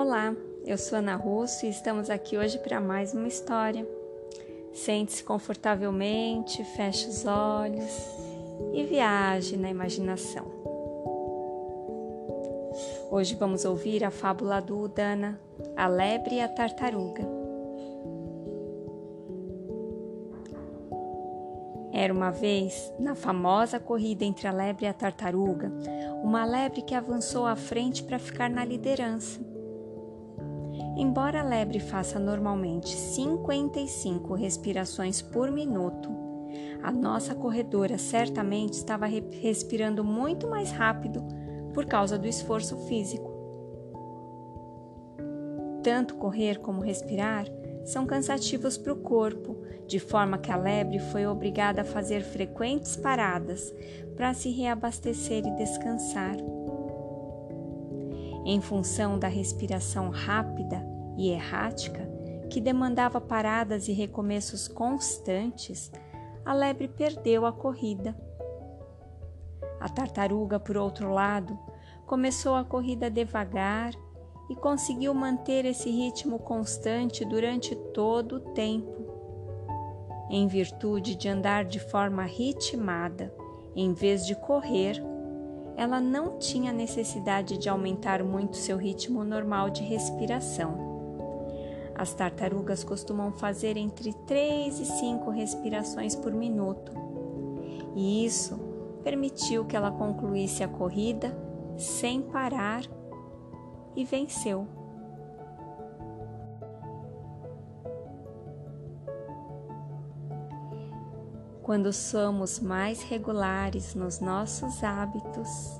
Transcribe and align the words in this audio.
Olá, 0.00 0.32
eu 0.64 0.78
sou 0.78 0.98
Ana 0.98 1.16
Russo 1.16 1.66
e 1.66 1.70
estamos 1.70 2.08
aqui 2.08 2.38
hoje 2.38 2.56
para 2.60 2.80
mais 2.80 3.14
uma 3.14 3.26
história. 3.26 3.84
Sente-se 4.72 5.24
confortavelmente, 5.24 6.62
feche 6.62 7.08
os 7.08 7.26
olhos 7.26 8.08
e 8.72 8.84
viaje 8.84 9.56
na 9.56 9.68
imaginação. 9.68 10.46
Hoje 13.10 13.34
vamos 13.34 13.64
ouvir 13.64 14.04
a 14.04 14.10
fábula 14.12 14.60
do 14.60 14.78
Udana, 14.78 15.36
a 15.76 15.88
lebre 15.88 16.36
e 16.36 16.40
a 16.42 16.48
tartaruga. 16.48 17.24
Era 21.92 22.14
uma 22.14 22.30
vez, 22.30 22.92
na 23.00 23.16
famosa 23.16 23.80
corrida 23.80 24.24
entre 24.24 24.46
a 24.46 24.52
lebre 24.52 24.86
e 24.86 24.88
a 24.88 24.92
tartaruga, 24.92 25.72
uma 26.22 26.44
lebre 26.44 26.82
que 26.82 26.94
avançou 26.94 27.46
à 27.46 27.56
frente 27.56 28.04
para 28.04 28.20
ficar 28.20 28.48
na 28.48 28.64
liderança. 28.64 29.47
Embora 30.98 31.40
a 31.40 31.44
lebre 31.44 31.78
faça 31.78 32.18
normalmente 32.18 32.88
55 32.88 34.34
respirações 34.34 35.22
por 35.22 35.48
minuto, 35.48 36.10
a 36.82 36.90
nossa 36.90 37.36
corredora 37.36 37.96
certamente 37.96 38.72
estava 38.72 39.06
respirando 39.06 40.02
muito 40.02 40.48
mais 40.48 40.72
rápido 40.72 41.24
por 41.72 41.86
causa 41.86 42.18
do 42.18 42.26
esforço 42.26 42.76
físico. 42.88 43.32
Tanto 45.84 46.16
correr 46.16 46.58
como 46.58 46.82
respirar 46.82 47.46
são 47.84 48.04
cansativos 48.04 48.76
para 48.76 48.92
o 48.92 48.96
corpo, 48.96 49.56
de 49.86 50.00
forma 50.00 50.36
que 50.36 50.50
a 50.50 50.56
lebre 50.56 50.98
foi 50.98 51.26
obrigada 51.26 51.82
a 51.82 51.84
fazer 51.84 52.22
frequentes 52.22 52.96
paradas 52.96 53.72
para 54.16 54.34
se 54.34 54.50
reabastecer 54.50 55.46
e 55.46 55.56
descansar. 55.56 56.36
Em 58.44 58.60
função 58.60 59.18
da 59.18 59.28
respiração 59.28 60.10
rápida 60.10 60.97
e 61.18 61.28
errática, 61.30 62.08
que 62.48 62.60
demandava 62.60 63.20
paradas 63.20 63.88
e 63.88 63.92
recomeços 63.92 64.66
constantes, 64.66 65.92
a 66.44 66.54
lebre 66.54 66.88
perdeu 66.88 67.44
a 67.44 67.52
corrida. 67.52 68.16
A 69.78 69.88
tartaruga, 69.88 70.58
por 70.58 70.78
outro 70.78 71.12
lado, 71.12 71.58
começou 72.06 72.54
a 72.54 72.64
corrida 72.64 73.10
devagar 73.10 73.92
e 74.48 74.56
conseguiu 74.56 75.12
manter 75.12 75.66
esse 75.66 75.90
ritmo 75.90 76.38
constante 76.38 77.24
durante 77.24 77.76
todo 77.92 78.36
o 78.36 78.40
tempo, 78.54 79.04
em 80.30 80.46
virtude 80.46 81.14
de 81.14 81.28
andar 81.28 81.66
de 81.66 81.78
forma 81.78 82.24
ritmada, 82.24 83.34
em 83.76 83.92
vez 83.92 84.24
de 84.24 84.34
correr 84.34 85.02
ela 85.78 86.00
não 86.00 86.40
tinha 86.40 86.72
necessidade 86.72 87.56
de 87.56 87.68
aumentar 87.68 88.24
muito 88.24 88.56
seu 88.56 88.76
ritmo 88.76 89.22
normal 89.22 89.70
de 89.70 89.84
respiração. 89.84 90.97
As 91.98 92.14
tartarugas 92.14 92.84
costumam 92.84 93.32
fazer 93.32 93.76
entre 93.76 94.12
3 94.12 94.78
e 94.78 94.84
5 94.86 95.30
respirações 95.30 96.14
por 96.14 96.32
minuto, 96.32 96.92
e 97.94 98.24
isso 98.24 98.56
permitiu 99.02 99.64
que 99.66 99.76
ela 99.76 99.90
concluísse 99.90 100.62
a 100.62 100.68
corrida 100.68 101.36
sem 101.76 102.22
parar 102.22 102.82
e 103.96 104.04
venceu. 104.04 104.78
quando 111.68 111.92
somos 111.92 112.58
mais 112.60 113.02
regulares 113.02 113.94
nos 113.94 114.20
nossos 114.20 114.82
hábitos, 114.82 115.78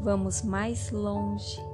vamos 0.00 0.42
mais 0.42 0.90
longe. 0.90 1.69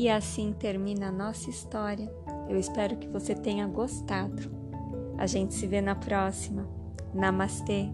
E 0.00 0.08
assim 0.08 0.54
termina 0.54 1.08
a 1.08 1.12
nossa 1.12 1.50
história. 1.50 2.10
Eu 2.48 2.58
espero 2.58 2.96
que 2.96 3.06
você 3.06 3.34
tenha 3.34 3.66
gostado. 3.66 4.50
A 5.18 5.26
gente 5.26 5.52
se 5.52 5.66
vê 5.66 5.82
na 5.82 5.94
próxima. 5.94 6.66
Namastê! 7.12 7.90